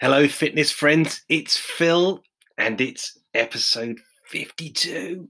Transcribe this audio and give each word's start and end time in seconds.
Hello, 0.00 0.26
fitness 0.28 0.70
friends. 0.70 1.20
It's 1.28 1.58
Phil, 1.58 2.22
and 2.56 2.80
it's 2.80 3.18
episode 3.34 3.98
52. 4.28 5.28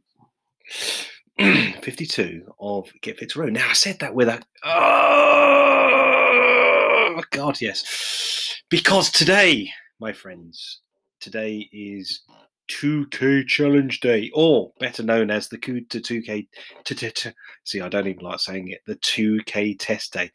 52 1.39 2.55
of 2.61 2.89
Get 3.03 3.19
Fit 3.19 3.31
to 3.31 3.41
Row. 3.41 3.49
Now, 3.49 3.69
I 3.69 3.73
said 3.73 3.99
that 3.99 4.15
with 4.15 4.29
a. 4.29 4.41
Oh, 4.63 4.81
God, 7.33 7.61
yes. 7.61 8.63
Because 8.71 9.11
today, 9.11 9.69
my 9.99 10.13
friends, 10.13 10.83
today 11.21 11.69
is 11.73 12.21
2K 12.71 13.49
Challenge 13.49 13.99
Day, 13.99 14.31
or 14.35 14.71
better 14.79 15.03
known 15.03 15.33
as 15.33 15.49
the 15.49 15.59
to 15.59 15.83
2K. 15.83 16.47
See, 17.65 17.81
I 17.81 17.89
don't 17.89 18.07
even 18.07 18.23
like 18.23 18.39
saying 18.39 18.69
it. 18.69 18.83
The 18.87 18.95
2K 18.95 19.75
Test 19.81 20.13
Day. 20.13 20.31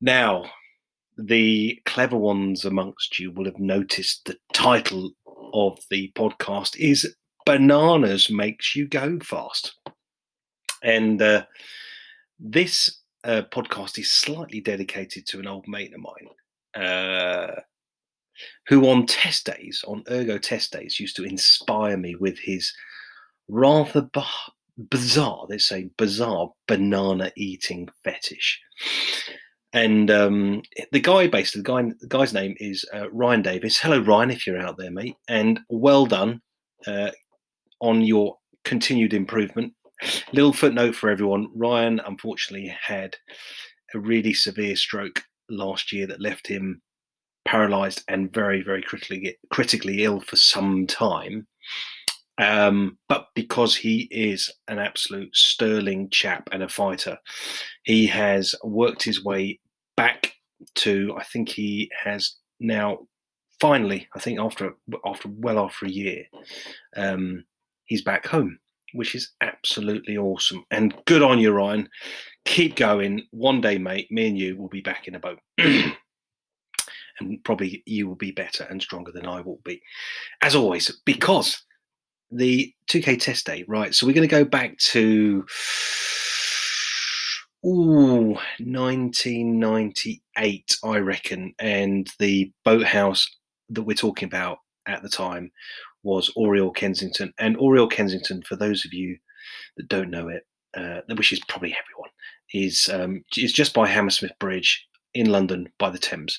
Now, 0.00 0.44
the 1.18 1.80
clever 1.84 2.16
ones 2.16 2.64
amongst 2.64 3.18
you 3.18 3.32
will 3.32 3.44
have 3.44 3.58
noticed 3.58 4.24
the 4.24 4.36
title 4.52 5.10
of 5.52 5.78
the 5.90 6.12
podcast 6.14 6.76
is 6.76 7.12
Bananas 7.44 8.30
Makes 8.30 8.76
You 8.76 8.86
Go 8.86 9.18
Fast. 9.20 9.74
And 10.82 11.20
uh, 11.20 11.44
this 12.38 13.00
uh, 13.24 13.42
podcast 13.50 13.98
is 13.98 14.12
slightly 14.12 14.60
dedicated 14.60 15.26
to 15.26 15.40
an 15.40 15.48
old 15.48 15.66
mate 15.66 15.92
of 15.92 16.00
mine 16.00 16.84
uh, 16.86 17.60
who, 18.68 18.88
on 18.88 19.06
test 19.06 19.46
days, 19.46 19.82
on 19.88 20.04
ergo 20.08 20.38
test 20.38 20.72
days, 20.72 21.00
used 21.00 21.16
to 21.16 21.24
inspire 21.24 21.96
me 21.96 22.14
with 22.14 22.38
his 22.38 22.72
rather 23.48 24.02
b- 24.02 24.22
bizarre, 24.90 25.46
let's 25.48 25.66
say, 25.66 25.90
bizarre 25.96 26.50
banana 26.68 27.32
eating 27.36 27.88
fetish. 28.04 28.60
And 29.72 30.10
um, 30.10 30.62
the 30.92 31.00
guy, 31.00 31.26
basically, 31.26 31.62
the 31.62 31.68
guy, 31.68 31.92
the 32.00 32.06
guy's 32.08 32.32
name 32.32 32.54
is 32.58 32.84
uh, 32.94 33.10
Ryan 33.10 33.42
Davis. 33.42 33.78
Hello, 33.78 34.00
Ryan, 34.00 34.30
if 34.30 34.46
you're 34.46 34.60
out 34.60 34.78
there, 34.78 34.90
mate, 34.90 35.16
and 35.28 35.60
well 35.68 36.06
done 36.06 36.40
uh, 36.86 37.10
on 37.80 38.00
your 38.02 38.36
continued 38.64 39.12
improvement. 39.12 39.74
Little 40.32 40.52
footnote 40.52 40.94
for 40.94 41.10
everyone: 41.10 41.48
Ryan 41.54 42.00
unfortunately 42.06 42.74
had 42.80 43.16
a 43.94 43.98
really 43.98 44.32
severe 44.32 44.76
stroke 44.76 45.22
last 45.50 45.92
year 45.92 46.06
that 46.06 46.20
left 46.20 46.46
him 46.46 46.80
paralyzed 47.44 48.04
and 48.08 48.32
very, 48.32 48.62
very 48.62 48.82
critically 48.82 49.36
critically 49.50 50.04
ill 50.04 50.20
for 50.20 50.36
some 50.36 50.86
time. 50.86 51.46
Um, 52.38 52.98
but 53.08 53.28
because 53.34 53.74
he 53.74 54.08
is 54.10 54.50
an 54.68 54.78
absolute 54.78 55.34
sterling 55.34 56.08
chap 56.10 56.48
and 56.52 56.62
a 56.62 56.68
fighter, 56.68 57.18
he 57.82 58.06
has 58.06 58.54
worked 58.62 59.02
his 59.02 59.24
way 59.24 59.58
back 59.96 60.32
to. 60.76 61.14
I 61.18 61.24
think 61.24 61.48
he 61.48 61.90
has 62.04 62.36
now 62.60 63.00
finally. 63.60 64.08
I 64.14 64.20
think 64.20 64.38
after 64.38 64.74
after 65.04 65.28
well 65.28 65.58
after 65.58 65.86
a 65.86 65.90
year, 65.90 66.24
um, 66.96 67.44
he's 67.86 68.02
back 68.02 68.26
home, 68.26 68.58
which 68.92 69.14
is 69.14 69.32
absolutely 69.40 70.16
awesome 70.16 70.64
and 70.70 70.94
good 71.06 71.22
on 71.22 71.40
you, 71.40 71.50
Ryan. 71.50 71.88
Keep 72.44 72.76
going. 72.76 73.22
One 73.32 73.60
day, 73.60 73.78
mate, 73.78 74.10
me 74.10 74.28
and 74.28 74.38
you 74.38 74.56
will 74.56 74.68
be 74.68 74.80
back 74.80 75.08
in 75.08 75.16
a 75.16 75.20
boat. 75.20 75.40
and 75.58 77.42
probably 77.44 77.82
you 77.84 78.06
will 78.06 78.14
be 78.14 78.30
better 78.30 78.64
and 78.64 78.80
stronger 78.80 79.12
than 79.12 79.26
I 79.26 79.40
will 79.40 79.60
be, 79.64 79.82
as 80.40 80.54
always, 80.54 81.00
because 81.04 81.62
the 82.30 82.72
2K 82.90 83.18
test 83.20 83.46
day, 83.46 83.64
right? 83.68 83.94
So 83.94 84.06
we're 84.06 84.12
going 84.12 84.28
to 84.28 84.34
go 84.34 84.44
back 84.44 84.76
to 84.78 85.46
ooh 87.66 88.36
1998, 88.60 90.76
I 90.84 90.98
reckon, 90.98 91.54
and 91.58 92.08
the 92.18 92.52
boathouse 92.64 93.26
that 93.70 93.82
we're 93.82 93.94
talking 93.94 94.26
about 94.26 94.58
at 94.86 95.02
the 95.02 95.08
time 95.08 95.50
was 96.02 96.30
Auriol 96.36 96.70
Kensington. 96.70 97.32
And 97.38 97.56
Auriol 97.56 97.88
Kensington, 97.88 98.42
for 98.42 98.56
those 98.56 98.84
of 98.84 98.92
you 98.92 99.16
that 99.76 99.88
don't 99.88 100.10
know 100.10 100.28
it, 100.28 100.46
uh, 100.76 101.00
which 101.14 101.32
is 101.32 101.40
probably 101.48 101.74
everyone, 101.74 102.10
is 102.52 102.88
um, 102.92 103.24
is 103.36 103.52
just 103.52 103.74
by 103.74 103.86
Hammersmith 103.86 104.38
Bridge 104.38 104.86
in 105.14 105.30
London 105.30 105.68
by 105.78 105.90
the 105.90 105.98
Thames. 105.98 106.38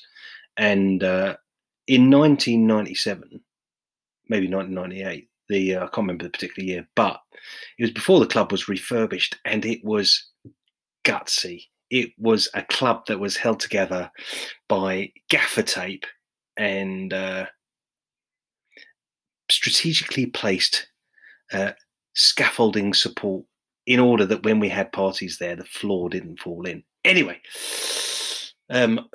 And 0.58 1.04
uh, 1.04 1.36
in 1.88 2.10
1997, 2.10 3.42
maybe 4.28 4.48
1998, 4.48 5.29
the 5.50 5.76
uh, 5.76 5.80
I 5.80 5.88
can't 5.88 5.98
remember 5.98 6.24
the 6.24 6.30
particular 6.30 6.66
year, 6.66 6.88
but 6.96 7.20
it 7.78 7.84
was 7.84 7.92
before 7.92 8.20
the 8.20 8.28
club 8.28 8.52
was 8.52 8.68
refurbished, 8.68 9.38
and 9.46 9.66
it 9.66 9.84
was 9.84 10.30
gutsy. 11.04 11.64
It 11.90 12.12
was 12.18 12.48
a 12.54 12.62
club 12.64 13.06
that 13.08 13.20
was 13.20 13.36
held 13.36 13.60
together 13.60 14.12
by 14.68 15.12
gaffer 15.30 15.64
tape 15.64 16.06
and 16.56 17.12
uh, 17.14 17.48
strategically 19.50 20.28
placed 20.28 20.88
uh, 21.52 21.72
scaffolding 22.14 22.94
support 22.94 23.44
in 23.88 24.00
order 24.00 24.26
that 24.26 24.44
when 24.44 24.60
we 24.60 24.70
had 24.70 24.92
parties 24.92 25.38
there, 25.40 25.56
the 25.56 25.66
floor 25.66 26.10
didn't 26.10 26.40
fall 26.40 26.68
in. 26.68 26.84
Anyway, 27.06 27.40
um, 28.70 29.10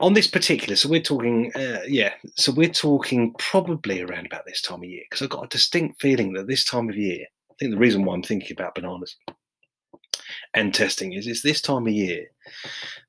on 0.00 0.14
this 0.14 0.28
particular, 0.28 0.76
so 0.76 0.88
we're 0.88 1.00
talking, 1.00 1.52
uh, 1.54 1.80
yeah, 1.86 2.14
so 2.36 2.52
we're 2.52 2.68
talking 2.68 3.34
probably 3.38 4.00
around 4.00 4.26
about 4.26 4.46
this 4.46 4.62
time 4.62 4.82
of 4.82 4.88
year 4.88 5.02
because 5.08 5.22
I've 5.22 5.30
got 5.30 5.44
a 5.44 5.48
distinct 5.48 6.00
feeling 6.00 6.32
that 6.34 6.46
this 6.46 6.64
time 6.64 6.88
of 6.88 6.96
year, 6.96 7.26
I 7.50 7.54
think 7.58 7.72
the 7.72 7.78
reason 7.78 8.04
why 8.04 8.14
I'm 8.14 8.22
thinking 8.22 8.56
about 8.56 8.76
bananas 8.76 9.16
and 10.54 10.72
testing 10.72 11.14
is 11.14 11.26
it's 11.26 11.42
this 11.42 11.60
time 11.60 11.86
of 11.86 11.92
year. 11.92 12.26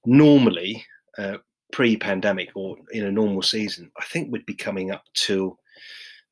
Normally, 0.06 0.84
uh, 1.18 1.38
pre-pandemic 1.72 2.50
or 2.56 2.78
in 2.92 3.06
a 3.06 3.12
normal 3.12 3.44
season, 3.44 3.92
I 4.00 4.04
think 4.06 4.32
we'd 4.32 4.46
be 4.46 4.56
coming 4.56 4.90
up 4.90 5.04
to 5.26 5.56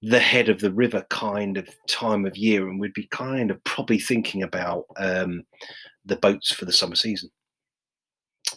the 0.01 0.19
head 0.19 0.49
of 0.49 0.59
the 0.59 0.71
river 0.71 1.05
kind 1.09 1.57
of 1.57 1.69
time 1.87 2.25
of 2.25 2.37
year, 2.37 2.67
and 2.67 2.79
we'd 2.79 2.93
be 2.93 3.07
kind 3.07 3.51
of 3.51 3.63
probably 3.63 3.99
thinking 3.99 4.43
about 4.43 4.85
um, 4.97 5.43
the 6.05 6.15
boats 6.15 6.51
for 6.51 6.65
the 6.65 6.73
summer 6.73 6.95
season. 6.95 7.29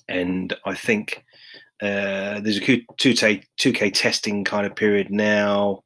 And 0.08 0.56
I 0.64 0.74
think 0.74 1.24
uh, 1.82 2.40
there's 2.40 2.58
a 2.58 2.60
2K, 2.60 3.42
2K 3.58 3.92
testing 3.94 4.44
kind 4.44 4.66
of 4.66 4.76
period 4.76 5.10
now. 5.10 5.82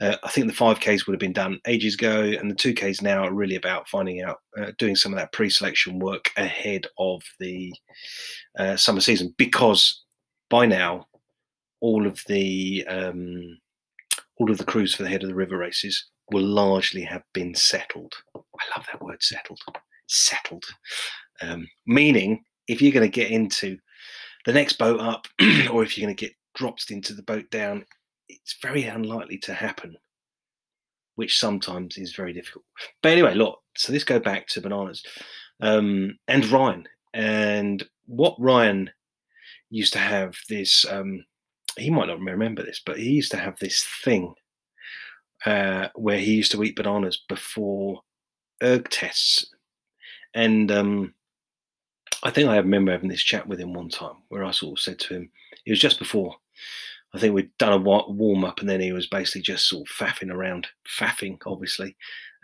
Uh, 0.00 0.16
I 0.24 0.30
think 0.30 0.48
the 0.48 0.52
5Ks 0.52 1.06
would 1.06 1.14
have 1.14 1.20
been 1.20 1.32
done 1.32 1.60
ages 1.66 1.94
ago, 1.94 2.22
and 2.22 2.50
the 2.50 2.56
2Ks 2.56 3.02
now 3.02 3.22
are 3.24 3.32
really 3.32 3.54
about 3.54 3.88
finding 3.88 4.22
out, 4.22 4.38
uh, 4.60 4.72
doing 4.78 4.96
some 4.96 5.12
of 5.12 5.18
that 5.18 5.32
pre 5.32 5.48
selection 5.48 6.00
work 6.00 6.30
ahead 6.36 6.86
of 6.98 7.22
the 7.38 7.72
uh, 8.58 8.76
summer 8.76 9.00
season 9.00 9.32
because 9.38 10.04
by 10.50 10.66
now, 10.66 11.06
all 11.80 12.06
of 12.06 12.20
the 12.26 12.84
um, 12.88 13.58
all 14.38 14.50
of 14.50 14.58
the 14.58 14.64
crews 14.64 14.94
for 14.94 15.04
the 15.04 15.08
head 15.08 15.22
of 15.22 15.28
the 15.28 15.34
river 15.34 15.56
races 15.56 16.10
will 16.32 16.42
largely 16.42 17.02
have 17.02 17.22
been 17.32 17.54
settled. 17.54 18.12
I 18.34 18.40
love 18.76 18.86
that 18.92 19.02
word, 19.02 19.22
settled. 19.22 19.60
Settled, 20.08 20.64
um, 21.42 21.68
meaning 21.86 22.42
if 22.66 22.80
you're 22.80 22.92
going 22.92 23.08
to 23.08 23.14
get 23.14 23.30
into 23.30 23.78
the 24.46 24.52
next 24.52 24.74
boat 24.74 25.00
up, 25.00 25.26
or 25.70 25.82
if 25.82 25.96
you're 25.96 26.06
going 26.06 26.16
to 26.16 26.26
get 26.26 26.34
dropped 26.54 26.90
into 26.90 27.12
the 27.12 27.22
boat 27.22 27.50
down, 27.50 27.84
it's 28.28 28.56
very 28.60 28.84
unlikely 28.84 29.38
to 29.38 29.54
happen, 29.54 29.96
which 31.16 31.38
sometimes 31.38 31.96
is 31.96 32.14
very 32.14 32.32
difficult. 32.32 32.64
But 33.02 33.12
anyway, 33.12 33.34
look, 33.34 33.60
so 33.76 33.92
this 33.92 34.04
go 34.04 34.18
back 34.18 34.46
to 34.48 34.60
bananas 34.60 35.02
um, 35.60 36.18
and 36.28 36.46
Ryan. 36.46 36.86
And 37.14 37.82
what 38.06 38.36
Ryan 38.38 38.90
used 39.70 39.92
to 39.94 39.98
have 39.98 40.36
this, 40.48 40.84
um, 40.90 41.24
he 41.76 41.90
might 41.90 42.08
not 42.08 42.20
remember 42.20 42.62
this, 42.62 42.80
but 42.84 42.98
he 42.98 43.10
used 43.10 43.30
to 43.32 43.38
have 43.38 43.58
this 43.58 43.86
thing 44.04 44.34
uh, 45.46 45.88
where 45.94 46.18
he 46.18 46.34
used 46.34 46.52
to 46.52 46.62
eat 46.62 46.76
bananas 46.76 47.22
before 47.28 48.02
erg 48.62 48.88
tests. 48.90 49.52
And 50.34 50.70
um, 50.70 51.14
I 52.22 52.30
think 52.30 52.48
I 52.48 52.56
remember 52.56 52.92
having 52.92 53.08
this 53.08 53.22
chat 53.22 53.46
with 53.46 53.60
him 53.60 53.72
one 53.72 53.88
time 53.88 54.16
where 54.28 54.44
I 54.44 54.50
sort 54.50 54.78
of 54.78 54.82
said 54.82 54.98
to 55.00 55.14
him, 55.14 55.30
it 55.64 55.70
was 55.70 55.80
just 55.80 55.98
before, 55.98 56.34
I 57.14 57.18
think 57.18 57.34
we'd 57.34 57.56
done 57.58 57.72
a 57.72 57.78
warm 57.78 58.44
up 58.44 58.60
and 58.60 58.68
then 58.68 58.80
he 58.80 58.92
was 58.92 59.06
basically 59.06 59.42
just 59.42 59.68
sort 59.68 59.88
of 59.88 59.94
faffing 59.94 60.32
around, 60.32 60.66
faffing, 60.98 61.38
obviously. 61.46 61.96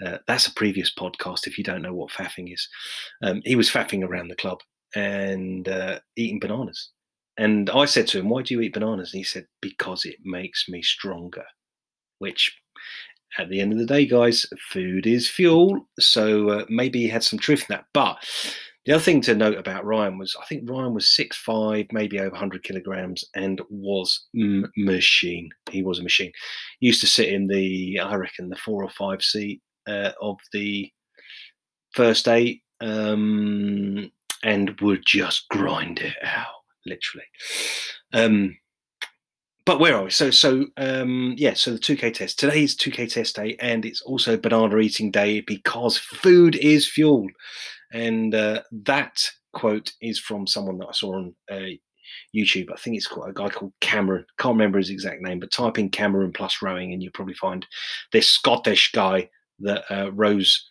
Uh, 0.05 0.19
that's 0.27 0.47
a 0.47 0.55
previous 0.55 0.93
podcast 0.93 1.47
if 1.47 1.59
you 1.59 1.65
don't 1.65 1.83
know 1.83 1.95
what 1.95 2.11
faffing 2.11 2.53
is. 2.53 2.69
Um, 3.23 3.43
he 3.45 3.57
was 3.57 3.71
faffing 3.71 4.05
around 4.05 4.29
the 4.29 4.37
club 4.37 4.61
and 4.95 5.69
uh, 5.69 6.01
eating 6.17 6.41
bananas. 6.41 6.91
And 7.37 7.69
I 7.71 7.85
said 7.85 8.07
to 8.09 8.21
him, 8.21 8.29
Why 8.29 8.43
do 8.43 8.55
you 8.55 8.61
eat 8.61 8.75
bananas? 8.75 9.13
And 9.13 9.19
he 9.19 9.25
said, 9.25 9.47
Because 9.61 10.05
it 10.05 10.17
makes 10.25 10.69
me 10.69 10.83
stronger. 10.83 11.45
Which, 12.19 12.57
at 13.39 13.49
the 13.49 13.61
end 13.61 13.73
of 13.73 13.79
the 13.79 13.87
day, 13.87 14.07
guys, 14.07 14.47
food 14.71 15.07
is 15.07 15.29
fuel. 15.29 15.89
So 15.99 16.49
uh, 16.51 16.65
maybe 16.69 17.01
he 17.01 17.09
had 17.09 17.25
some 17.25 17.39
truth 17.39 17.63
in 17.63 17.67
that. 17.71 17.87
But 17.93 18.19
the 18.85 18.93
other 18.93 19.03
thing 19.03 19.21
to 19.23 19.35
note 19.35 19.59
about 19.59 19.85
Ryan 19.85 20.19
was 20.19 20.37
I 20.41 20.45
think 20.45 20.69
Ryan 20.69 20.95
was 20.95 21.09
six 21.09 21.37
five, 21.37 21.87
maybe 21.93 22.19
over 22.19 22.31
100 22.31 22.63
kilograms, 22.63 23.25
and 23.35 23.61
was 23.71 24.27
m- 24.35 24.71
machine. 24.77 25.51
He 25.71 25.83
was 25.83 25.99
a 25.99 26.03
machine. 26.03 26.33
He 26.81 26.89
used 26.89 27.01
to 27.01 27.07
sit 27.07 27.29
in 27.29 27.47
the, 27.47 28.01
I 28.01 28.15
reckon, 28.17 28.51
the 28.51 28.57
four 28.57 28.83
or 28.83 28.91
five 28.91 29.23
seat 29.23 29.63
uh, 29.87 30.13
of 30.21 30.39
the 30.53 30.91
first 31.93 32.29
eight 32.29 32.63
um, 32.81 34.11
and 34.43 34.79
would 34.81 35.03
just 35.07 35.49
grind 35.49 36.01
it 36.01 36.17
out, 36.23 36.47
literally. 36.85 37.27
Um, 38.13 38.57
but 39.65 39.81
where 39.81 39.97
are 39.97 40.05
we? 40.05 40.11
So, 40.11 40.31
so 40.31 40.67
um, 40.77 41.35
yeah. 41.39 41.55
So 41.55 41.73
the 41.73 41.79
2K 41.79 42.13
test. 42.13 42.39
Today's 42.39 42.77
2K 42.77 43.11
test 43.11 43.37
day, 43.37 43.57
and 43.61 43.87
it's 43.87 44.03
also 44.03 44.37
banana 44.37 44.77
eating 44.79 45.11
day 45.11 45.41
because 45.41 45.97
food 45.97 46.57
is 46.57 46.87
fuel. 46.87 47.27
And 47.95 48.35
uh, 48.35 48.63
that 48.85 49.25
quote 49.53 49.93
is 50.03 50.19
from 50.19 50.47
someone 50.47 50.79
that 50.79 50.89
I 50.89 50.93
saw 50.93 51.15
on 51.15 51.35
uh, 51.51 51.71
YouTube. 52.37 52.71
I 52.73 52.77
think 52.77 52.97
it's 52.97 53.07
called 53.07 53.31
a 53.31 53.33
guy 53.33 53.49
called 53.49 53.73
Cameron. 53.81 54.27
Can't 54.39 54.55
remember 54.55 54.79
his 54.79 54.91
exact 54.91 55.23
name, 55.23 55.39
but 55.41 55.53
type 55.53 55.79
in 55.79 55.89
Cameron 55.89 56.33
plus 56.33 56.61
rowing, 56.61 56.93
and 56.93 57.03
you'll 57.03 57.13
probably 57.13 57.35
find 57.35 57.65
this 58.13 58.29
Scottish 58.29 58.93
guy 58.93 59.31
that 59.61 59.85
uh, 59.91 60.13
rows 60.13 60.69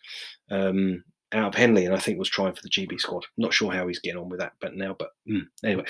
um, 0.52 1.04
out 1.32 1.48
of 1.48 1.56
Henley, 1.56 1.86
and 1.86 1.96
I 1.96 2.00
think 2.00 2.20
was 2.20 2.30
trying 2.30 2.54
for 2.54 2.62
the 2.62 2.70
GB 2.70 3.00
squad. 3.00 3.24
Not 3.38 3.54
sure 3.54 3.72
how 3.72 3.88
he's 3.88 4.00
getting 4.00 4.20
on 4.20 4.30
with 4.30 4.42
that, 4.42 4.54
but 4.60 4.76
now, 4.76 4.96
but 5.00 5.10
mm, 5.28 5.44
anyway. 5.64 5.86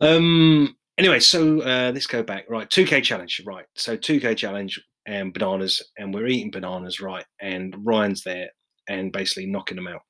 Um, 0.00 0.76
anyway, 0.96 1.20
so 1.20 1.60
uh, 1.62 1.90
let's 1.92 2.06
go 2.06 2.22
back. 2.22 2.46
Right, 2.48 2.70
2K 2.70 3.02
challenge. 3.02 3.42
Right, 3.44 3.66
so 3.74 3.96
2K 3.96 4.36
challenge 4.36 4.80
and 5.06 5.34
bananas, 5.34 5.82
and 5.98 6.14
we're 6.14 6.28
eating 6.28 6.50
bananas, 6.50 7.00
right? 7.00 7.24
And 7.40 7.74
Ryan's 7.84 8.22
there 8.22 8.48
and 8.88 9.12
basically 9.12 9.46
knocking 9.46 9.76
them 9.76 9.88
out. 9.88 10.02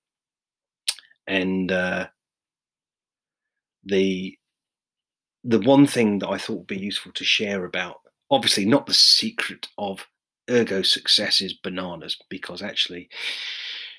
And 1.28 1.70
uh, 1.70 2.08
the 3.84 4.36
the 5.44 5.60
one 5.60 5.86
thing 5.86 6.18
that 6.18 6.28
I 6.28 6.38
thought 6.38 6.58
would 6.58 6.66
be 6.66 6.78
useful 6.78 7.12
to 7.12 7.24
share 7.24 7.64
about, 7.64 8.00
obviously 8.30 8.64
not 8.64 8.86
the 8.86 8.94
secret 8.94 9.68
of 9.78 10.04
ergo 10.50 10.82
success 10.82 11.40
is 11.40 11.52
bananas, 11.52 12.16
because 12.28 12.62
actually 12.62 13.08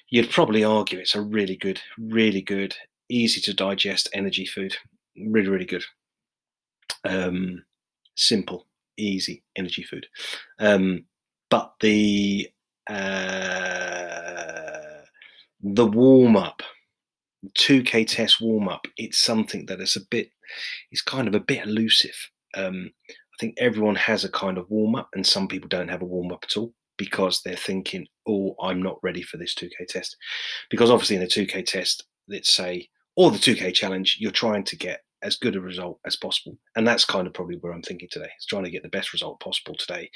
you'd 0.10 0.32
probably 0.32 0.64
argue 0.64 1.00
it's 1.00 1.16
a 1.16 1.22
really 1.22 1.56
good, 1.56 1.80
really 1.98 2.42
good, 2.42 2.76
easy 3.08 3.40
to 3.42 3.54
digest 3.54 4.10
energy 4.14 4.46
food. 4.46 4.76
Really, 5.16 5.50
really 5.50 5.66
good. 5.66 5.84
Um, 7.04 7.64
simple, 8.16 8.66
easy 8.98 9.44
energy 9.56 9.84
food. 9.84 10.08
Um, 10.60 11.06
but 11.50 11.74
the 11.80 12.50
uh, 12.90 14.80
the 15.62 15.86
warm 15.86 16.36
up, 16.36 16.64
2K 17.58 18.08
test 18.08 18.42
warm 18.42 18.68
up, 18.68 18.86
it's 18.98 19.20
something 19.20 19.66
that 19.68 19.82
is 19.82 19.96
a 19.96 20.06
bit, 20.10 20.30
it's 20.92 21.02
kind 21.02 21.28
of 21.28 21.36
a 21.36 21.40
bit 21.40 21.66
elusive. 21.66 22.16
Um, 22.56 22.92
I 23.10 23.36
think 23.40 23.56
everyone 23.58 23.96
has 23.96 24.24
a 24.24 24.32
kind 24.32 24.58
of 24.58 24.70
warm 24.70 24.96
up, 24.96 25.10
and 25.14 25.26
some 25.26 25.48
people 25.48 25.70
don't 25.70 25.88
have 25.88 26.02
a 26.02 26.06
warm 26.06 26.32
up 26.32 26.44
at 26.44 26.58
all 26.58 26.74
because 26.98 27.42
they're 27.42 27.56
thinking, 27.56 28.06
oh, 28.28 28.56
I'm 28.62 28.82
not 28.82 28.98
ready 29.02 29.22
for 29.22 29.38
this 29.38 29.56
2K 29.56 29.88
test. 29.88 30.18
Because 30.70 30.92
obviously, 30.92 31.16
in 31.16 31.24
a 31.24 31.28
2K 31.28 31.66
test, 31.66 32.06
let's 32.28 32.54
say, 32.54 32.90
or 33.16 33.32
the 33.32 33.38
2K 33.38 33.74
challenge, 33.74 34.18
you're 34.20 34.32
trying 34.32 34.64
to 34.66 34.76
get 34.76 35.02
as 35.22 35.36
good 35.36 35.56
a 35.56 35.62
result 35.62 36.00
as 36.06 36.16
possible. 36.16 36.58
And 36.76 36.88
that's 36.88 37.06
kind 37.06 37.28
of 37.28 37.34
probably 37.34 37.58
where 37.58 37.74
I'm 37.74 37.82
thinking 37.82 38.10
today. 38.12 38.30
It's 38.36 38.46
trying 38.46 38.64
to 38.64 38.70
get 38.70 38.84
the 38.84 38.90
best 38.90 39.14
result 39.14 39.40
possible 39.40 39.76
today. 39.76 40.10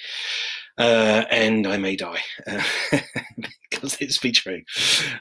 Uh, 0.78 1.26
and 1.30 1.68
I 1.68 1.78
may 1.78 1.96
die 1.96 2.22
uh, 2.48 2.64
because 3.70 3.98
it's 4.00 4.18
true. 4.18 4.62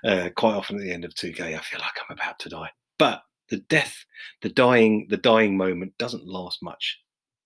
Uh, 0.04 0.30
quite 0.36 0.54
often 0.54 0.76
at 0.76 0.82
the 0.82 0.92
end 0.92 1.04
of 1.04 1.14
2K, 1.14 1.40
I 1.40 1.58
feel 1.58 1.80
like 1.80 1.98
I'm 2.08 2.16
about 2.16 2.38
to 2.40 2.48
die. 2.48 2.70
But 2.98 3.22
the 3.48 3.58
death, 3.58 4.04
the 4.40 4.48
dying, 4.48 5.06
the 5.10 5.16
dying 5.16 5.56
moment 5.56 5.94
doesn't 5.98 6.26
last 6.26 6.62
much 6.62 6.98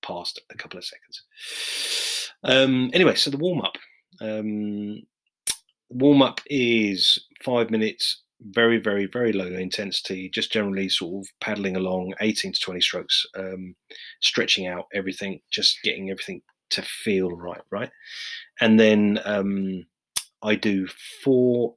past 0.02 0.40
a 0.50 0.54
couple 0.56 0.78
of 0.78 0.84
seconds. 0.84 2.26
Um, 2.44 2.90
anyway, 2.92 3.14
so 3.14 3.30
the 3.30 3.38
warm 3.38 3.62
up. 3.62 3.76
Um, 4.20 5.02
warm 5.88 6.22
up 6.22 6.40
is 6.46 7.26
five 7.42 7.70
minutes 7.70 8.22
very, 8.40 8.78
very, 8.78 9.06
very 9.06 9.32
low 9.32 9.46
intensity, 9.46 10.28
just 10.28 10.52
generally 10.52 10.88
sort 10.88 11.24
of 11.24 11.30
paddling 11.40 11.76
along 11.76 12.14
18 12.20 12.52
to 12.52 12.60
20 12.60 12.80
strokes, 12.80 13.26
um, 13.36 13.74
stretching 14.20 14.66
out 14.66 14.86
everything, 14.94 15.40
just 15.50 15.78
getting 15.82 16.10
everything 16.10 16.42
to 16.70 16.82
feel 16.82 17.30
right, 17.30 17.62
right? 17.70 17.90
And 18.60 18.78
then 18.78 19.20
um, 19.24 19.86
I 20.42 20.54
do 20.54 20.86
four 21.24 21.74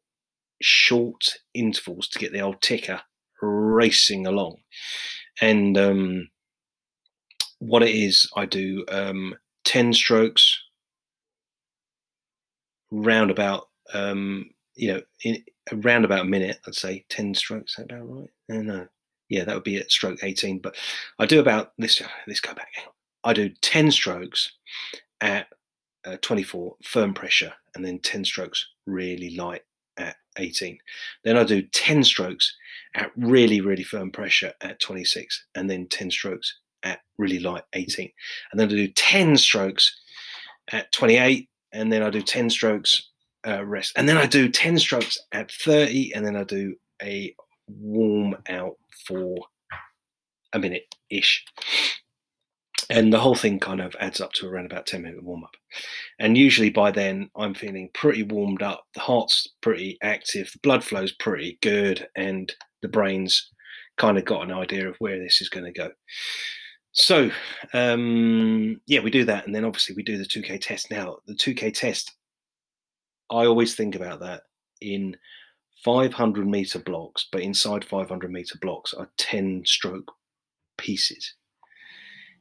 short 0.61 1.37
intervals 1.53 2.07
to 2.09 2.19
get 2.19 2.33
the 2.33 2.41
old 2.41 2.61
ticker 2.61 3.01
racing 3.41 4.27
along. 4.27 4.57
And 5.41 5.77
um, 5.77 6.29
what 7.59 7.83
it 7.83 7.95
is, 7.95 8.29
I 8.35 8.45
do 8.45 8.85
um, 8.89 9.35
10 9.63 9.93
strokes 9.93 10.61
round 12.91 13.31
about 13.31 13.69
um, 13.93 14.49
you 14.79 14.93
know, 14.93 15.01
in 15.23 15.43
around 15.71 16.05
about 16.05 16.21
a 16.21 16.29
minute, 16.29 16.59
I'd 16.67 16.75
say 16.75 17.05
10 17.09 17.33
strokes. 17.35 17.75
That 17.75 17.91
about 17.91 18.09
right? 18.09 18.29
No, 18.47 18.61
no. 18.61 18.87
Yeah, 19.29 19.43
that 19.43 19.53
would 19.53 19.63
be 19.63 19.77
at 19.77 19.91
stroke 19.91 20.23
18. 20.23 20.59
But 20.59 20.75
I 21.19 21.25
do 21.25 21.39
about, 21.39 21.73
let's, 21.77 22.01
let's 22.27 22.39
go 22.39 22.53
back. 22.53 22.69
I 23.23 23.33
do 23.33 23.49
10 23.61 23.91
strokes 23.91 24.51
at 25.21 25.47
uh, 26.05 26.17
24 26.21 26.75
firm 26.83 27.13
pressure 27.13 27.53
and 27.75 27.85
then 27.85 27.99
10 27.99 28.25
strokes 28.25 28.65
really 28.87 29.35
light 29.35 29.61
at 29.97 30.15
18. 30.37 30.77
Then 31.23 31.37
I 31.37 31.43
do 31.43 31.61
10 31.61 32.03
strokes 32.03 32.55
at 32.95 33.11
really, 33.15 33.61
really 33.61 33.83
firm 33.83 34.11
pressure 34.11 34.53
at 34.61 34.79
26 34.79 35.45
and 35.55 35.69
then 35.69 35.87
10 35.89 36.11
strokes 36.11 36.59
at 36.83 36.99
really 37.17 37.39
light 37.39 37.63
18. 37.73 38.09
And 38.51 38.59
then 38.59 38.69
I 38.69 38.71
do 38.71 38.87
10 38.87 39.37
strokes 39.37 39.99
at 40.71 40.91
28 40.91 41.49
and 41.73 41.91
then 41.91 42.01
I 42.01 42.09
do 42.09 42.21
10 42.21 42.49
strokes 42.49 43.08
uh, 43.47 43.65
rest. 43.65 43.93
And 43.95 44.07
then 44.07 44.17
I 44.17 44.25
do 44.25 44.49
10 44.49 44.79
strokes 44.79 45.17
at 45.31 45.51
30, 45.51 46.13
and 46.13 46.25
then 46.25 46.35
I 46.35 46.43
do 46.43 46.75
a 47.01 47.33
warm 47.67 48.35
out 48.49 48.75
for 49.07 49.37
a 50.53 50.59
minute 50.59 50.83
ish. 51.09 51.43
And 52.89 53.13
the 53.13 53.19
whole 53.19 53.35
thing 53.35 53.59
kind 53.59 53.81
of 53.81 53.95
adds 53.99 54.19
up 54.19 54.33
to 54.33 54.47
around 54.47 54.65
about 54.65 54.87
10 54.87 55.03
minute 55.03 55.23
warm 55.23 55.43
up. 55.43 55.55
And 56.19 56.37
usually 56.37 56.71
by 56.71 56.89
then, 56.89 57.29
I'm 57.35 57.53
feeling 57.53 57.89
pretty 57.93 58.23
warmed 58.23 58.63
up. 58.63 58.83
The 58.95 59.01
heart's 59.01 59.47
pretty 59.61 59.97
active, 60.01 60.49
the 60.51 60.59
blood 60.63 60.83
flow's 60.83 61.11
pretty 61.11 61.59
good, 61.61 62.07
and 62.15 62.51
the 62.81 62.87
brain's 62.87 63.51
kind 63.97 64.17
of 64.17 64.25
got 64.25 64.43
an 64.43 64.51
idea 64.51 64.89
of 64.89 64.95
where 64.99 65.19
this 65.19 65.41
is 65.41 65.49
going 65.49 65.65
to 65.65 65.71
go. 65.71 65.91
So, 66.93 67.29
um, 67.73 68.81
yeah, 68.87 69.01
we 69.01 69.11
do 69.11 69.25
that. 69.25 69.45
And 69.45 69.53
then 69.53 69.65
obviously 69.65 69.95
we 69.95 70.03
do 70.03 70.17
the 70.17 70.25
2K 70.25 70.59
test. 70.59 70.89
Now, 70.89 71.17
the 71.27 71.35
2K 71.35 71.73
test 71.73 72.15
I 73.31 73.45
always 73.45 73.75
think 73.75 73.95
about 73.95 74.19
that 74.21 74.43
in 74.81 75.15
500 75.83 76.47
meter 76.47 76.79
blocks, 76.79 77.27
but 77.31 77.41
inside 77.41 77.85
500 77.85 78.31
meter 78.31 78.57
blocks 78.61 78.93
are 78.93 79.09
10 79.17 79.63
stroke 79.65 80.11
pieces. 80.77 81.35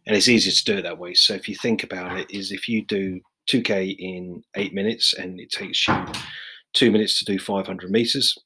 And 0.06 0.16
it's 0.16 0.28
easier 0.28 0.52
to 0.52 0.64
do 0.64 0.78
it 0.78 0.82
that 0.82 0.98
way. 0.98 1.14
So 1.14 1.34
if 1.34 1.48
you 1.48 1.54
think 1.54 1.84
about 1.84 2.18
it, 2.18 2.30
is 2.30 2.50
if 2.50 2.68
you 2.68 2.84
do 2.86 3.20
2K 3.48 3.96
in 3.98 4.42
eight 4.56 4.74
minutes 4.74 5.14
and 5.14 5.38
it 5.38 5.50
takes 5.50 5.86
you 5.86 6.04
two 6.72 6.90
minutes 6.90 7.18
to 7.18 7.24
do 7.24 7.38
500 7.38 7.90
meters, 7.90 8.36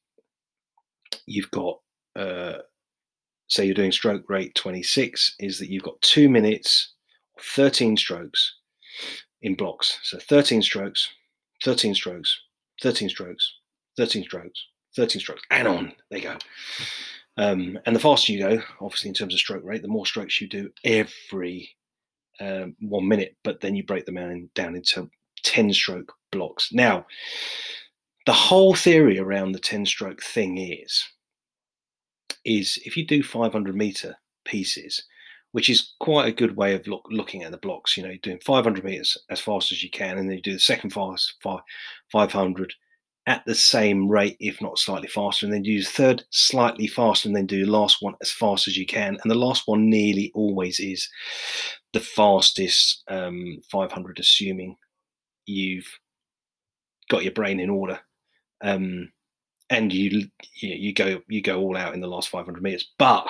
you've 1.26 1.50
got, 1.52 1.78
uh, 2.16 2.59
say 3.49 3.64
you're 3.64 3.75
doing 3.75 3.93
stroke 3.93 4.28
rate 4.28 4.55
26, 4.55 5.37
is 5.38 5.59
that 5.59 5.71
you've 5.71 5.83
got 5.83 6.00
two 6.02 6.28
minutes, 6.28 6.95
13 7.40 7.97
strokes 7.97 8.57
in 9.43 9.55
blocks. 9.55 9.99
So 10.02 10.19
13 10.19 10.62
strokes, 10.62 11.09
13 11.64 11.95
strokes, 11.95 12.40
13 12.83 13.09
strokes, 13.09 13.54
13 13.97 14.25
strokes, 14.25 14.66
13 14.97 15.21
strokes, 15.21 15.42
and 15.50 15.69
on 15.69 15.92
they 16.11 16.21
go. 16.21 16.37
Um, 17.37 17.78
and 17.87 17.97
the 17.97 18.00
faster 18.00 18.33
you 18.33 18.40
go, 18.40 18.62
obviously, 18.81 19.09
in 19.09 19.14
terms 19.14 19.35
of 19.35 19.40
stroke 19.40 19.64
rate, 19.64 19.83
the 19.83 19.88
more 19.88 20.07
strokes 20.07 20.40
you 20.40 20.49
do 20.49 20.71
every 20.85 21.71
um, 22.40 22.76
one 22.81 23.09
minute, 23.09 23.37
but 23.42 23.61
then 23.61 23.75
you 23.75 23.85
break 23.85 24.04
them 24.04 24.16
down, 24.16 24.50
down 24.54 24.76
into 24.76 25.09
10 25.45 25.73
stroke 25.73 26.12
blocks. 26.31 26.73
Now, 26.73 27.07
the 28.26 28.33
whole 28.33 28.75
theory 28.75 29.19
around 29.19 29.52
the 29.52 29.59
10 29.59 29.87
stroke 29.87 30.23
thing 30.23 30.59
is 30.59 31.04
is 32.45 32.81
if 32.85 32.97
you 32.97 33.07
do 33.07 33.23
500 33.23 33.76
meter 33.76 34.16
pieces 34.45 35.04
which 35.52 35.68
is 35.68 35.92
quite 36.00 36.28
a 36.28 36.32
good 36.32 36.56
way 36.56 36.75
of 36.75 36.87
look, 36.87 37.06
looking 37.11 37.42
at 37.42 37.50
the 37.50 37.59
blocks. 37.59 37.97
You 37.97 38.02
know, 38.02 38.09
you're 38.09 38.18
doing 38.18 38.40
500 38.44 38.85
meters 38.85 39.16
as 39.30 39.40
fast 39.40 39.73
as 39.73 39.82
you 39.82 39.90
can, 39.90 40.18
and 40.18 40.28
then 40.28 40.37
you 40.37 40.42
do 40.42 40.54
the 40.54 40.59
second 40.59 40.90
fast 40.90 41.35
five, 41.42 41.61
500 42.11 42.75
at 43.26 43.44
the 43.47 43.54
same 43.54 44.09
rate, 44.09 44.37
if 44.40 44.61
not 44.61 44.78
slightly 44.78 45.06
faster, 45.06 45.47
and 45.47 45.54
then 45.54 45.62
do 45.62 45.78
the 45.78 45.88
third 45.88 46.25
slightly 46.30 46.88
faster, 46.88 47.28
and 47.28 47.37
then 47.37 47.47
do 47.47 47.64
the 47.64 47.71
last 47.71 47.99
one 48.00 48.14
as 48.21 48.32
fast 48.32 48.66
as 48.66 48.76
you 48.76 48.87
can. 48.87 49.18
And 49.23 49.30
the 49.30 49.37
last 49.37 49.68
one 49.68 49.88
nearly 49.88 50.32
always 50.35 50.80
is 50.80 51.09
the 51.92 52.00
fastest 52.00 53.02
um, 53.09 53.61
500, 53.71 54.18
assuming 54.18 54.76
you've 55.47 55.87
got 57.11 57.23
your 57.23 57.32
brain 57.32 57.61
in 57.61 57.71
order. 57.71 58.00
Um, 58.62 59.12
and 59.71 59.92
you, 59.92 60.28
you 60.56 60.75
you 60.75 60.92
go 60.92 61.23
you 61.28 61.40
go 61.40 61.59
all 61.59 61.76
out 61.76 61.94
in 61.94 62.00
the 62.00 62.06
last 62.06 62.28
500 62.28 62.62
meters, 62.62 62.90
but 62.99 63.26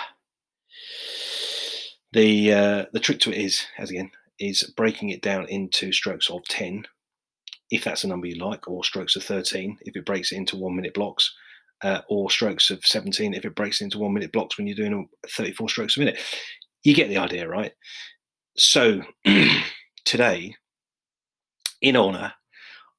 the 2.13 2.53
uh, 2.53 2.85
the 2.93 3.01
trick 3.01 3.21
to 3.21 3.31
it 3.31 3.39
is, 3.39 3.65
as 3.79 3.91
again, 3.91 4.11
is 4.39 4.63
breaking 4.77 5.11
it 5.11 5.23
down 5.23 5.47
into 5.49 5.93
strokes 5.93 6.31
of 6.31 6.45
10, 6.49 6.85
if 7.71 7.85
that's 7.85 8.05
a 8.05 8.09
number 8.09 8.27
you 8.27 8.45
like, 8.45 8.69
or 8.69 8.85
strokes 8.85 9.17
of 9.17 9.25
13, 9.25 9.79
if 9.83 9.97
it 9.97 10.05
breaks 10.05 10.33
it 10.33 10.37
into 10.37 10.57
one 10.57 10.77
minute 10.77 10.95
blocks, 10.95 11.33
uh, 11.83 12.01
or 12.09 12.31
strokes 12.31 12.71
of 12.71 12.85
17, 12.85 13.35
if 13.35 13.45
it 13.45 13.55
breaks 13.55 13.81
into 13.81 13.99
one 13.99 14.13
minute 14.13 14.33
blocks 14.33 14.59
when 14.59 14.67
you're 14.67 14.77
doing 14.77 15.09
34 15.29 15.69
strokes 15.69 15.97
a 15.97 16.01
minute. 16.01 16.19
You 16.83 16.95
get 16.95 17.09
the 17.09 17.19
idea, 17.19 17.49
right? 17.49 17.73
so 18.57 19.01
today, 20.05 20.55
in 21.81 21.97
honor 21.97 22.33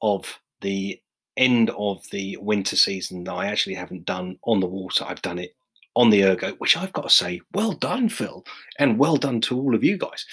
of 0.01 0.39
the 0.61 0.99
end 1.37 1.69
of 1.77 2.03
the 2.11 2.37
winter 2.37 2.75
season 2.75 3.23
that 3.23 3.33
I 3.33 3.47
actually 3.47 3.75
haven't 3.75 4.05
done 4.05 4.37
on 4.43 4.59
the 4.59 4.67
water, 4.67 5.05
I've 5.07 5.21
done 5.21 5.39
it 5.39 5.55
on 5.95 6.09
the 6.09 6.23
ergo, 6.23 6.53
which 6.53 6.75
I've 6.75 6.93
got 6.93 7.03
to 7.03 7.09
say, 7.09 7.41
well 7.53 7.73
done, 7.73 8.09
Phil, 8.09 8.45
and 8.79 8.97
well 8.97 9.17
done 9.17 9.41
to 9.41 9.57
all 9.57 9.75
of 9.75 9.83
you 9.83 9.97
guys. 9.97 10.25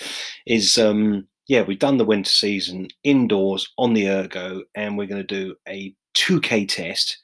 Is 0.47 0.79
um, 0.79 1.26
yeah, 1.47 1.62
we've 1.62 1.79
done 1.79 1.97
the 1.97 2.05
winter 2.05 2.31
season 2.31 2.88
indoors 3.05 3.69
on 3.79 3.95
the 3.95 4.09
ergo, 4.09 4.62
and 4.75 4.97
we're 4.97 5.07
going 5.07 5.26
to 5.26 5.45
do 5.45 5.55
a 5.69 5.95
2K 6.14 6.69
test 6.69 7.19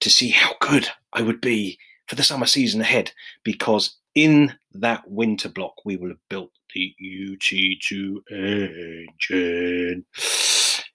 to 0.00 0.10
see 0.10 0.30
how 0.30 0.52
good 0.60 0.88
I 1.12 1.22
would 1.22 1.40
be 1.40 1.78
for 2.08 2.16
the 2.16 2.22
summer 2.22 2.46
season 2.46 2.80
ahead. 2.80 3.12
Because 3.44 3.96
in 4.14 4.54
that 4.74 5.08
winter 5.08 5.48
block, 5.48 5.84
we 5.84 5.96
will 5.96 6.08
have 6.08 6.28
built 6.28 6.50
the 6.74 6.94
UT2 7.02 8.22
engine 9.20 10.04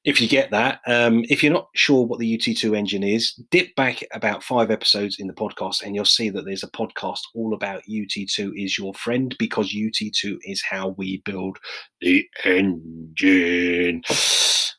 if 0.07 0.21
you 0.21 0.27
get 0.27 0.49
that. 0.51 0.79
Um, 0.87 1.25
if 1.27 1.43
you're 1.43 1.51
not 1.51 1.67
sure 1.75 2.05
what 2.05 2.19
the 2.19 2.37
UT2 2.37 2.77
engine 2.77 3.03
is, 3.03 3.33
dip 3.51 3.75
back 3.75 4.01
about 4.13 4.41
five 4.41 4.71
episodes 4.71 5.19
in 5.19 5.27
the 5.27 5.33
podcast 5.33 5.83
and 5.83 5.93
you'll 5.93 6.05
see 6.05 6.29
that 6.29 6.45
there's 6.45 6.63
a 6.63 6.71
podcast 6.71 7.19
all 7.35 7.53
about 7.53 7.83
UT2 7.89 8.53
is 8.55 8.77
your 8.77 8.93
friend 8.93 9.35
because 9.37 9.75
UT2 9.75 10.37
is 10.43 10.63
how 10.63 10.95
we 10.97 11.21
build 11.25 11.57
the 11.99 12.25
engine. 12.45 14.01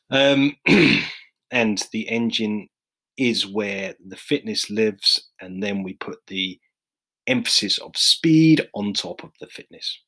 Um, 0.09 0.55
and 1.51 1.83
the 1.91 2.09
engine 2.09 2.67
is 3.15 3.45
where 3.45 3.93
the 4.03 4.17
fitness 4.17 4.71
lives, 4.71 5.29
and 5.39 5.61
then 5.61 5.83
we 5.83 5.93
put 5.93 6.17
the 6.25 6.59
emphasis 7.27 7.77
of 7.77 7.91
speed 7.95 8.67
on 8.73 8.93
top 8.93 9.23
of 9.23 9.29
the 9.39 9.45
fitness 9.45 9.99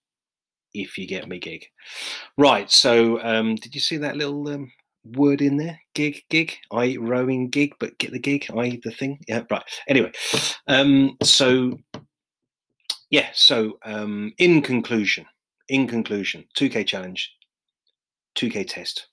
if 0.74 0.98
you 0.98 1.06
get 1.06 1.28
me 1.28 1.38
gig. 1.38 1.68
Right. 2.40 2.72
So, 2.72 3.22
um, 3.22 3.54
did 3.56 3.76
you 3.76 3.82
see 3.82 3.98
that 3.98 4.16
little 4.16 4.48
um, 4.48 4.72
word 5.04 5.42
in 5.42 5.58
there 5.58 5.80
gig 5.94 6.24
gig 6.30 6.56
i 6.72 6.96
rowing 7.00 7.50
gig 7.50 7.74
but 7.80 7.98
get 7.98 8.12
the 8.12 8.20
gig 8.20 8.46
i 8.58 8.80
the 8.84 8.92
thing 8.92 9.20
yeah 9.28 9.42
right 9.50 9.64
anyway 9.88 10.12
um 10.68 11.18
so 11.24 11.76
yeah 13.10 13.28
so 13.34 13.80
um 13.84 14.32
in 14.38 14.62
conclusion 14.62 15.26
in 15.70 15.88
conclusion 15.88 16.46
2k 16.56 16.86
challenge 16.86 17.32
2k 18.36 18.68
test 18.68 19.08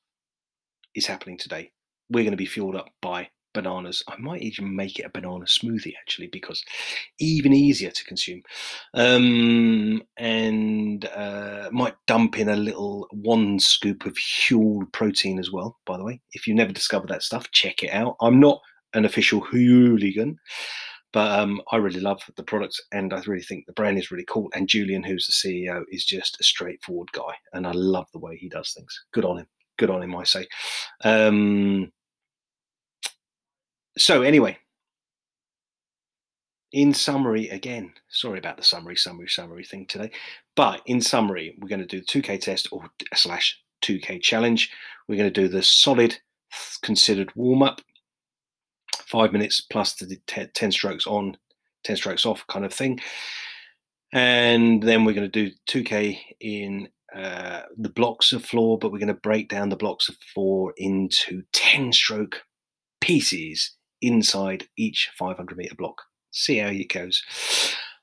is 0.94 1.06
happening 1.06 1.38
today. 1.38 1.70
We're 2.10 2.24
going 2.24 2.32
to 2.32 2.36
be 2.36 2.46
fueled 2.46 2.76
up 2.76 2.88
by 3.00 3.28
bananas. 3.60 4.02
I 4.08 4.16
might 4.18 4.42
even 4.42 4.74
make 4.74 4.98
it 4.98 5.06
a 5.06 5.10
banana 5.10 5.44
smoothie 5.44 5.94
actually, 6.00 6.28
because 6.28 6.64
even 7.18 7.52
easier 7.52 7.90
to 7.90 8.04
consume. 8.04 8.42
Um, 8.94 10.02
and 10.16 11.04
uh, 11.06 11.68
might 11.72 11.94
dump 12.06 12.38
in 12.38 12.48
a 12.48 12.56
little 12.56 13.08
one 13.10 13.58
scoop 13.58 14.06
of 14.06 14.14
Huel 14.14 14.90
protein 14.92 15.38
as 15.38 15.50
well. 15.50 15.76
By 15.86 15.96
the 15.96 16.04
way, 16.04 16.20
if 16.32 16.46
you've 16.46 16.56
never 16.56 16.72
discovered 16.72 17.10
that 17.10 17.22
stuff, 17.22 17.50
check 17.50 17.82
it 17.82 17.90
out. 17.90 18.16
I'm 18.20 18.40
not 18.40 18.60
an 18.94 19.04
official 19.04 19.40
Hueligan. 19.40 20.36
But 21.10 21.40
um, 21.40 21.62
I 21.72 21.76
really 21.76 22.00
love 22.00 22.20
the 22.36 22.42
products, 22.42 22.82
and 22.92 23.14
I 23.14 23.22
really 23.26 23.42
think 23.42 23.64
the 23.64 23.72
brand 23.72 23.96
is 23.96 24.10
really 24.10 24.26
cool. 24.28 24.50
And 24.54 24.68
Julian, 24.68 25.02
who's 25.02 25.26
the 25.26 25.48
CEO, 25.48 25.82
is 25.90 26.04
just 26.04 26.38
a 26.38 26.44
straightforward 26.44 27.10
guy, 27.12 27.32
and 27.54 27.66
I 27.66 27.72
love 27.72 28.06
the 28.12 28.18
way 28.18 28.36
he 28.36 28.50
does 28.50 28.74
things. 28.74 29.04
Good 29.12 29.24
on 29.24 29.38
him. 29.38 29.46
Good 29.78 29.88
on 29.88 30.02
him, 30.02 30.14
I 30.14 30.24
say. 30.24 30.46
Um, 31.04 31.90
so 33.98 34.22
anyway, 34.22 34.58
in 36.72 36.92
summary, 36.92 37.48
again, 37.48 37.92
sorry 38.08 38.38
about 38.38 38.56
the 38.56 38.62
summary, 38.62 38.96
summary, 38.96 39.28
summary 39.28 39.64
thing 39.64 39.86
today, 39.86 40.10
but 40.54 40.82
in 40.86 41.00
summary, 41.00 41.56
we're 41.58 41.68
going 41.68 41.80
to 41.80 41.86
do 41.86 42.00
the 42.00 42.06
2K 42.06 42.40
test 42.40 42.68
or 42.70 42.84
slash 43.14 43.58
2K 43.82 44.20
challenge. 44.20 44.70
We're 45.06 45.16
going 45.16 45.32
to 45.32 45.40
do 45.40 45.48
the 45.48 45.62
solid 45.62 46.18
considered 46.82 47.34
warm 47.34 47.62
up, 47.62 47.80
five 49.06 49.32
minutes 49.32 49.60
plus 49.60 49.94
the 49.94 50.18
10 50.26 50.72
strokes 50.72 51.06
on, 51.06 51.36
10 51.84 51.96
strokes 51.96 52.26
off 52.26 52.46
kind 52.48 52.64
of 52.64 52.74
thing. 52.74 53.00
And 54.12 54.82
then 54.82 55.04
we're 55.04 55.14
going 55.14 55.30
to 55.30 55.50
do 55.50 55.54
2K 55.68 56.18
in 56.40 56.88
uh, 57.14 57.62
the 57.76 57.90
blocks 57.90 58.32
of 58.32 58.44
floor, 58.44 58.78
but 58.78 58.92
we're 58.92 58.98
going 58.98 59.08
to 59.08 59.14
break 59.14 59.48
down 59.48 59.70
the 59.70 59.76
blocks 59.76 60.08
of 60.10 60.16
four 60.34 60.74
into 60.76 61.42
10 61.52 61.92
stroke 61.92 62.42
pieces 63.00 63.77
inside 64.02 64.68
each 64.76 65.10
500 65.18 65.56
meter 65.56 65.74
block. 65.74 66.02
See 66.30 66.58
how 66.58 66.68
it 66.68 66.92
goes. 66.92 67.22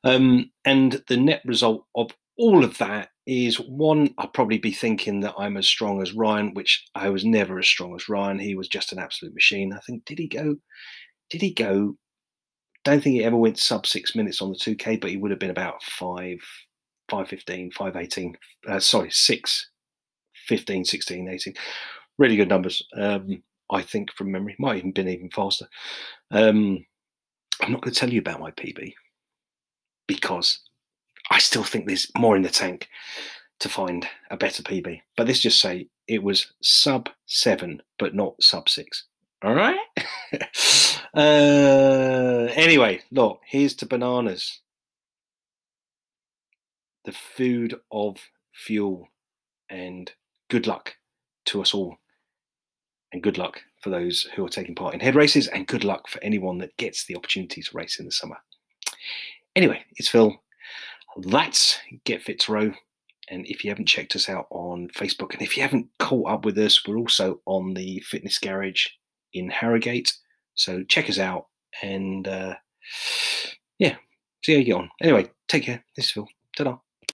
Um, 0.04 0.52
and 0.64 1.02
the 1.08 1.18
net 1.18 1.42
result 1.46 1.86
of 1.96 2.12
all 2.38 2.64
of 2.64 2.78
that 2.78 3.10
is 3.26 3.60
one, 3.60 4.14
I'll 4.18 4.28
probably 4.28 4.60
be 4.60 4.72
thinking 4.72 5.22
that 5.22 5.34
I'm 5.38 5.58
as 5.58 5.68
strong 5.68 6.02
as 6.02 6.14
Ryan, 6.14 6.54
which 6.54 6.86
I 6.94 7.10
was 7.10 7.26
never 7.26 7.58
as 7.58 7.68
strong 7.68 7.96
as 7.96 8.08
Ryan. 8.08 8.40
He 8.40 8.56
was 8.56 8.68
just 8.68 8.92
an 8.92 9.00
absolute 9.00 9.34
machine. 9.34 9.74
I 9.74 9.80
think, 9.80 10.06
did 10.06 10.20
he 10.20 10.28
go? 10.28 10.56
Did 11.30 11.42
he 11.42 11.54
go? 11.54 11.96
Don't 12.84 13.02
think 13.02 13.16
he 13.16 13.24
ever 13.24 13.36
went 13.36 13.58
sub 13.58 13.88
six 13.88 14.16
minutes 14.16 14.42
on 14.42 14.50
the 14.50 14.56
2K, 14.56 15.02
but 15.02 15.10
he 15.10 15.18
would 15.18 15.32
have 15.32 15.40
been 15.40 15.50
about 15.50 15.82
five, 15.82 16.38
515, 17.10 17.72
518, 17.72 18.38
uh, 18.68 18.80
sorry, 18.80 19.10
6, 19.10 19.70
15, 20.48 20.86
16, 20.86 21.28
18. 21.28 21.54
Really 22.20 22.36
good 22.36 22.50
numbers. 22.50 22.86
Um, 22.96 23.42
I 23.70 23.82
think 23.82 24.12
from 24.12 24.32
memory. 24.32 24.56
Might 24.60 24.78
even 24.78 24.92
been 24.92 25.10
even 25.10 25.30
faster. 25.30 25.68
Um, 26.32 26.86
I'm 27.62 27.72
not 27.72 27.82
going 27.82 27.94
to 27.94 28.00
tell 28.00 28.12
you 28.12 28.20
about 28.20 28.40
my 28.40 28.52
PB 28.52 28.94
because 30.08 30.60
I 31.32 31.40
still 31.40 31.64
think 31.64 31.88
there's 31.88 32.12
more 32.18 32.36
in 32.36 32.44
the 32.44 32.50
tank 32.50 32.90
to 33.60 33.70
find 33.70 34.08
a 34.30 34.38
better 34.38 34.62
PB. 34.62 35.02
But 35.18 35.28
let's 35.28 35.40
just 35.40 35.60
say 35.60 35.88
it 36.08 36.22
was 36.22 36.54
sub 36.62 37.10
seven, 37.26 37.82
but 37.98 38.14
not 38.14 38.42
sub 38.42 38.70
six. 38.70 39.06
All 39.44 39.56
right. 39.56 39.78
uh, 41.14 42.52
anyway, 42.54 43.02
look, 43.12 43.42
here's 43.46 43.76
to 43.76 43.86
bananas. 43.86 44.60
The 47.06 47.12
food 47.12 47.76
of 47.92 48.18
fuel, 48.52 49.10
and 49.70 50.12
good 50.50 50.66
luck 50.66 50.96
to 51.46 51.62
us 51.62 51.74
all 51.74 51.98
and 53.16 53.24
good 53.24 53.38
luck 53.38 53.62
for 53.82 53.92
those 53.92 54.24
who 54.36 54.46
are 54.46 54.50
taking 54.50 54.76
part 54.76 54.94
in 54.94 55.00
head 55.00 55.16
races, 55.16 55.48
and 55.48 55.68
good 55.68 55.86
luck 55.86 56.10
for 56.10 56.22
anyone 56.22 56.58
that 56.58 56.76
gets 56.76 57.06
the 57.06 57.16
opportunity 57.16 57.62
to 57.62 57.78
race 57.78 57.98
in 57.98 58.06
the 58.06 58.12
summer. 58.12 58.36
Anyway, 59.56 59.82
it's 59.96 60.10
Phil. 60.10 60.36
That's 61.20 61.80
Get 62.04 62.22
Fit 62.22 62.42
to 62.42 62.52
Row. 62.52 62.74
And 63.30 63.46
if 63.48 63.64
you 63.64 63.72
haven't 63.72 63.88
checked 63.88 64.18
us 64.18 64.28
out 64.28 64.48
on 64.50 64.90
Facebook, 64.90 65.32
and 65.32 65.42
if 65.42 65.56
you 65.56 65.64
haven't 65.64 65.88
caught 65.98 66.30
up 66.30 66.44
with 66.44 66.58
us, 66.58 66.86
we're 66.86 66.98
also 66.98 67.40
on 67.46 67.74
the 67.74 68.02
Fitness 68.02 68.38
Garage 68.38 68.86
in 69.32 69.50
Harrogate. 69.50 70.12
So 70.56 70.84
check 70.84 71.10
us 71.10 71.18
out 71.18 71.48
and 71.82 72.28
uh, 72.28 72.56
yeah, 73.80 73.96
see 74.44 74.62
you 74.62 74.76
on. 74.76 74.90
Anyway, 75.02 75.32
take 75.48 75.64
care. 75.64 75.84
This 75.96 76.08
is 76.08 76.12
Phil. 76.12 76.28
Ta-da. 76.58 76.78